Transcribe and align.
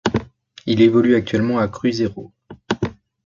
Il 0.65 0.81
évolue 0.81 1.13
actuellement 1.13 1.59
à 1.59 1.67
Cruzeiro. 1.67 2.33